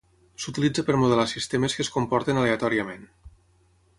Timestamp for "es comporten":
1.87-2.41